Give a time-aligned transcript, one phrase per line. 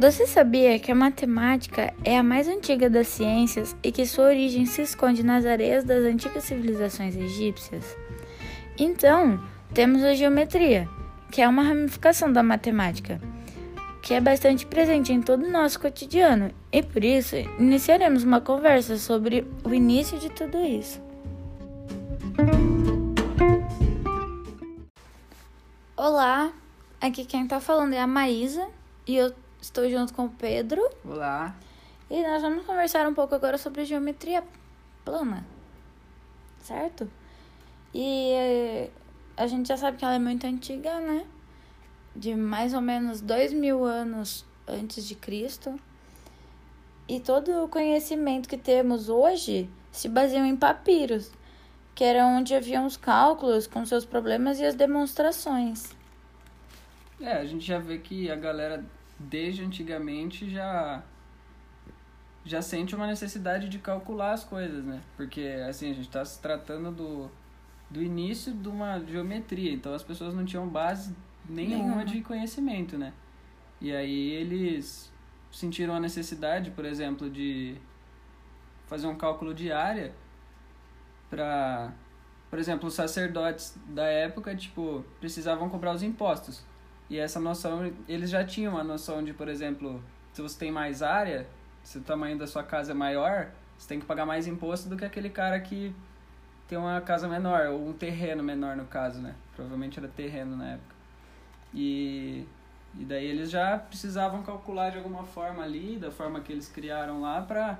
[0.00, 4.64] Você sabia que a matemática é a mais antiga das ciências e que sua origem
[4.64, 7.96] se esconde nas areias das antigas civilizações egípcias?
[8.78, 9.42] Então,
[9.74, 10.88] temos a geometria,
[11.32, 13.20] que é uma ramificação da matemática,
[14.00, 18.98] que é bastante presente em todo o nosso cotidiano, e por isso iniciaremos uma conversa
[18.98, 21.02] sobre o início de tudo isso.
[25.96, 26.52] Olá,
[27.00, 28.64] aqui quem está falando é a Maísa
[29.04, 30.80] e eu estou junto com o Pedro.
[31.04, 31.54] Olá.
[32.10, 34.42] E nós vamos conversar um pouco agora sobre geometria
[35.04, 35.44] plana,
[36.60, 37.10] certo?
[37.92, 38.90] E eh,
[39.36, 41.26] a gente já sabe que ela é muito antiga, né?
[42.16, 45.78] De mais ou menos dois mil anos antes de Cristo.
[47.06, 51.30] E todo o conhecimento que temos hoje se baseia em papiros,
[51.94, 55.90] que era onde haviam os cálculos com seus problemas e as demonstrações.
[57.20, 58.84] É, a gente já vê que a galera
[59.18, 61.02] desde antigamente já
[62.44, 65.02] já sente uma necessidade de calcular as coisas, né?
[65.16, 67.30] Porque assim, a gente está se tratando do,
[67.90, 71.14] do início de uma geometria, então as pessoas não tinham base
[71.48, 72.04] nenhuma, Nenhuma.
[72.04, 73.12] de conhecimento, né?
[73.80, 75.12] E aí eles
[75.52, 77.76] sentiram a necessidade, por exemplo, de
[78.86, 80.14] fazer um cálculo de área
[81.28, 81.92] para,
[82.48, 86.64] por exemplo, os sacerdotes da época, tipo, precisavam cobrar os impostos.
[87.10, 91.02] E essa noção, eles já tinham a noção de, por exemplo, se você tem mais
[91.02, 91.46] área,
[91.82, 94.96] se o tamanho da sua casa é maior, você tem que pagar mais imposto do
[94.96, 95.94] que aquele cara que
[96.68, 99.34] tem uma casa menor, ou um terreno menor no caso, né?
[99.56, 100.94] Provavelmente era terreno na época.
[101.72, 102.46] E,
[102.98, 107.22] e daí eles já precisavam calcular de alguma forma ali, da forma que eles criaram
[107.22, 107.78] lá, pra...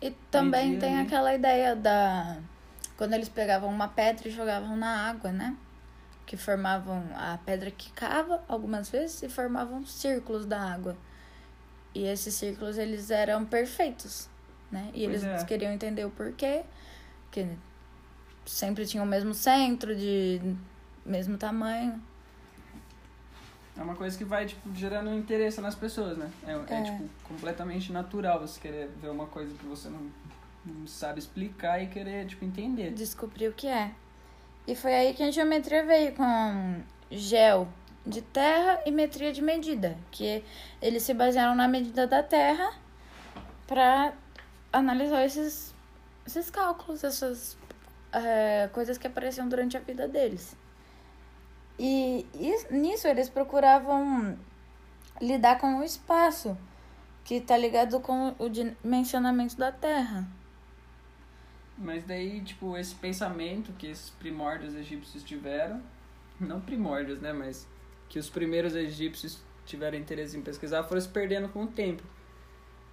[0.00, 1.06] E também tem ali.
[1.06, 2.36] aquela ideia da.
[2.98, 5.56] Quando eles pegavam uma pedra e jogavam na água, né?
[6.26, 7.02] Que formavam.
[7.14, 10.96] A pedra quicava algumas vezes e formavam círculos da água.
[11.94, 14.28] E esses círculos eles eram perfeitos,
[14.70, 14.90] né?
[14.92, 15.44] E Pois eles é.
[15.46, 16.64] queriam entender o porquê.
[17.24, 17.46] Porque
[18.44, 20.40] sempre tinham o mesmo centro, de
[21.04, 22.02] mesmo tamanho.
[23.78, 26.30] É uma coisa que vai, tipo, gerando interesse nas pessoas, né?
[26.46, 26.82] É, é, É.
[26.82, 30.10] tipo, completamente natural você querer ver uma coisa que você não,
[30.64, 32.90] não sabe explicar e querer, tipo, entender.
[32.92, 33.92] descobrir o que é.
[34.66, 37.68] E foi aí que a geometria veio com gel
[38.04, 40.44] de terra e metria de medida, que
[40.80, 42.72] eles se basearam na medida da terra
[43.66, 44.12] para
[44.72, 45.74] analisar esses,
[46.26, 47.56] esses cálculos, essas
[48.12, 50.56] eh, coisas que apareciam durante a vida deles.
[51.78, 54.38] E, e nisso eles procuravam
[55.20, 56.56] lidar com o espaço,
[57.24, 60.26] que está ligado com o dimensionamento da terra.
[61.78, 65.82] Mas daí, tipo, esse pensamento que esses primórdios egípcios tiveram,
[66.40, 67.32] não primórdios, né?
[67.32, 67.68] Mas
[68.08, 72.02] que os primeiros egípcios tiveram interesse em pesquisar, foram se perdendo com o tempo.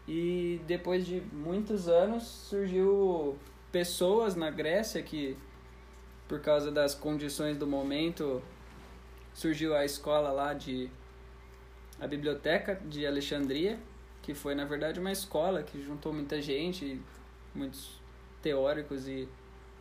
[0.07, 3.38] E depois de muitos anos, surgiu
[3.71, 5.38] pessoas na Grécia que,
[6.27, 8.41] por causa das condições do momento,
[9.33, 10.89] surgiu a escola lá de...
[12.01, 13.79] a biblioteca de Alexandria,
[14.21, 17.00] que foi, na verdade, uma escola que juntou muita gente,
[17.55, 18.03] muitos
[18.44, 19.28] teóricos e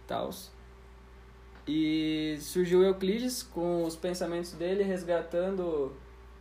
[0.06, 0.50] tals.
[1.69, 5.95] E surgiu Euclides com os pensamentos dele resgatando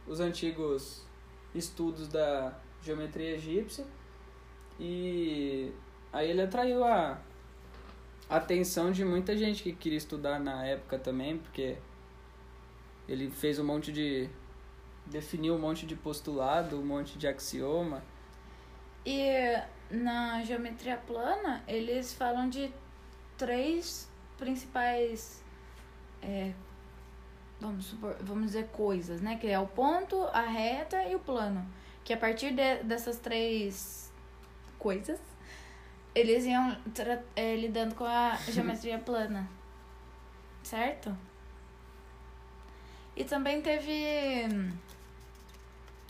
[0.07, 1.05] os antigos
[1.53, 3.85] estudos da geometria egípcia.
[4.79, 5.71] E
[6.13, 7.19] aí ele atraiu a
[8.29, 11.77] atenção de muita gente que queria estudar na época também, porque
[13.07, 14.29] ele fez um monte de
[15.05, 18.03] definiu um monte de postulado, um monte de axioma.
[19.05, 19.59] E
[19.91, 22.71] na geometria plana, eles falam de
[23.37, 25.43] três principais.
[26.21, 26.53] é,
[27.59, 29.37] vamos, supor, vamos dizer coisas, né?
[29.37, 31.65] Que é o ponto, a reta e o plano.
[32.03, 34.11] Que a partir de- dessas três
[34.79, 35.19] coisas,
[36.15, 36.75] eles iam
[37.35, 39.47] é, lidando com a geometria plana.
[40.63, 41.15] Certo?
[43.15, 44.47] E também teve.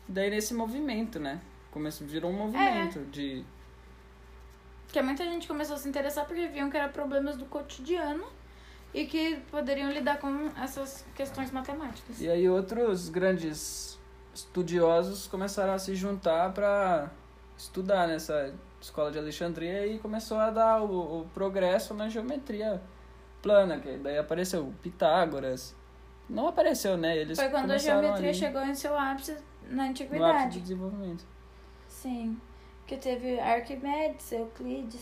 [0.08, 1.40] Daí nesse movimento, né?
[1.72, 3.44] Começou, virou um movimento de
[4.92, 8.26] Que muita gente começou a se interessar porque viam que eram problemas do cotidiano
[8.94, 12.20] e que poderiam lidar com essas questões matemáticas.
[12.20, 13.98] E aí outros grandes
[14.34, 17.10] estudiosos começaram a se juntar para
[17.58, 22.82] estudar nessa escola de Alexandria e começou a dar o, o progresso na geometria
[23.42, 25.76] plana, que daí apareceu Pitágoras.
[26.30, 27.18] Não apareceu, né?
[27.18, 29.38] Eles Foi quando a geometria ali chegou em seu ápice
[29.70, 30.54] na no ápice antiguidade.
[30.54, 31.26] de desenvolvimento.
[31.88, 32.40] Sim.
[32.92, 35.02] Que teve Arquimedes, Euclides,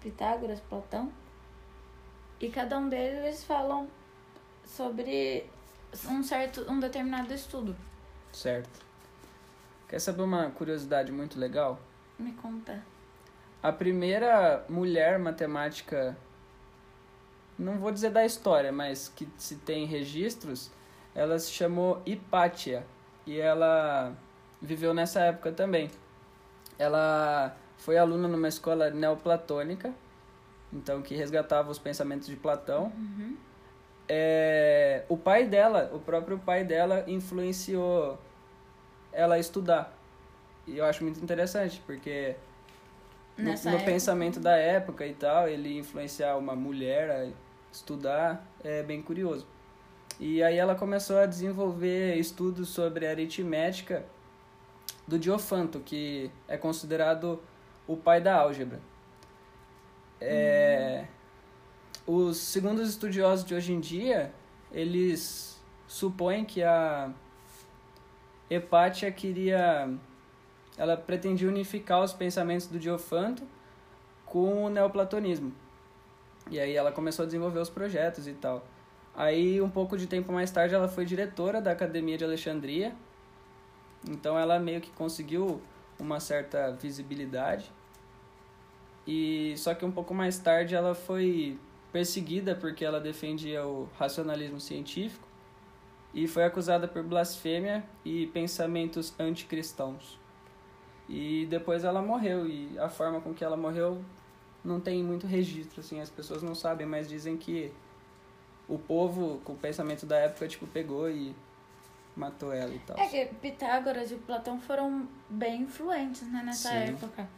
[0.00, 1.12] Pitágoras, Platão.
[2.40, 3.88] E cada um deles falam
[4.64, 5.44] sobre
[6.08, 7.74] um certo, um determinado estudo.
[8.32, 8.86] Certo.
[9.88, 11.80] Quer saber uma curiosidade muito legal?
[12.16, 12.80] Me conta.
[13.60, 16.16] A primeira mulher matemática,
[17.58, 20.70] não vou dizer da história, mas que se tem registros,
[21.16, 22.86] ela se chamou Hipátia
[23.26, 24.16] e ela
[24.62, 25.90] viveu nessa época também.
[26.78, 29.92] Ela foi aluna numa escola neoplatônica,
[30.72, 32.92] então que resgatava os pensamentos de Platão.
[32.96, 33.36] Uhum.
[34.08, 38.18] É, o pai dela, o próprio pai dela, influenciou
[39.12, 39.92] ela a estudar.
[40.66, 42.36] E eu acho muito interessante, porque
[43.36, 47.28] no, no pensamento da época e tal, ele influenciar uma mulher a
[47.72, 49.46] estudar é bem curioso.
[50.18, 54.04] E aí ela começou a desenvolver estudos sobre aritmética
[55.08, 57.42] do Diofanto, que é considerado
[57.86, 58.78] o pai da álgebra.
[60.20, 61.06] É,
[62.06, 64.32] Os segundo os estudiosos de hoje em dia,
[64.70, 67.10] eles supõem que a
[68.50, 69.88] Hepátia queria
[70.76, 73.42] ela pretendia unificar os pensamentos do Diofanto
[74.24, 75.52] com o neoplatonismo.
[76.50, 78.64] E aí ela começou a desenvolver os projetos e tal.
[79.14, 82.94] Aí, um pouco de tempo mais tarde, ela foi diretora da Academia de Alexandria.
[84.06, 85.62] Então, ela meio que conseguiu
[85.98, 87.72] uma certa visibilidade.
[89.06, 91.58] E só que um pouco mais tarde ela foi
[91.90, 95.26] perseguida porque ela defendia o racionalismo científico
[96.12, 100.18] e foi acusada por blasfêmia e pensamentos anticristãos.
[101.08, 104.02] E depois ela morreu e a forma com que ela morreu
[104.62, 107.72] não tem muito registro assim, as pessoas não sabem, mas dizem que
[108.68, 111.34] o povo com o pensamento da época tipo pegou e
[112.18, 112.98] matou ela e tal.
[112.98, 116.94] É que Pitágoras e Platão foram bem influentes né, nessa Sim.
[116.94, 117.28] época.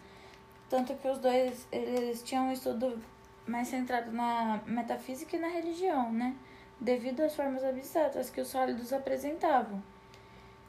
[0.68, 2.98] Tanto que os dois, eles tinham um estudo
[3.46, 6.34] mais centrado na metafísica e na religião, né?
[6.80, 9.82] Devido às formas abstratas que os sólidos apresentavam.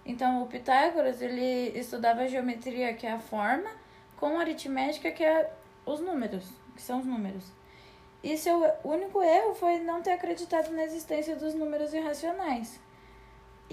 [0.06, 3.70] Então, o Pitágoras, ele estudava a geometria, que é a forma,
[4.18, 5.54] com a aritmética, que é
[5.86, 7.46] os números, que são os números.
[8.24, 12.80] E seu único erro foi não ter acreditado na existência dos números irracionais.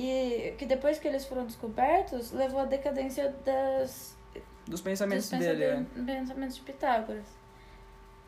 [0.01, 4.17] E que depois que eles foram descobertos, levou à decadência das,
[4.65, 5.77] Dos pensamentos dos dele, é.
[5.77, 7.27] pensamen- pensamentos de Pitágoras.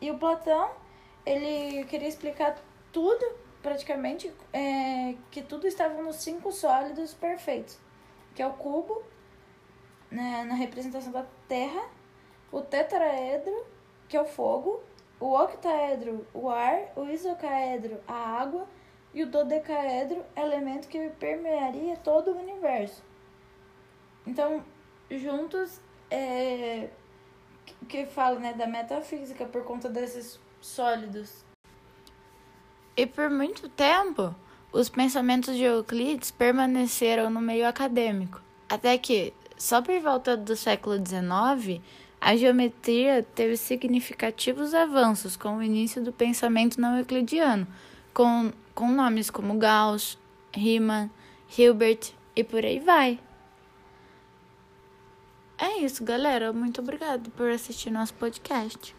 [0.01, 0.71] E o Platão,
[1.25, 2.57] ele queria explicar
[2.91, 3.25] tudo,
[3.61, 7.79] praticamente, é, que tudo estava nos cinco sólidos perfeitos,
[8.35, 9.01] que é o cubo,
[10.09, 11.87] né, na representação da Terra,
[12.51, 13.65] o tetraedro,
[14.09, 14.83] que é o fogo,
[15.21, 18.67] o octaedro, o ar, o isocaedro, a água,
[19.13, 23.03] e o dodecaedro, elemento que permearia todo o universo.
[24.25, 24.63] Então,
[25.09, 25.79] juntos,
[26.09, 26.89] é,
[27.87, 31.43] que- fala né, da metafísica por conta desses sólidos.
[32.95, 34.35] E por muito tempo,
[34.71, 40.95] os pensamentos de Euclides permaneceram no meio acadêmico, até que, só por volta do século
[40.97, 41.81] XIX,
[42.19, 47.67] a geometria teve significativos avanços com o início do pensamento não euclidiano,
[48.13, 50.17] com, com nomes como Gauss,
[50.53, 51.09] Riemann,
[51.57, 53.19] Hilbert e por aí vai.
[55.57, 56.51] É isso, galera.
[56.51, 58.95] Muito obrigada por assistir nosso podcast.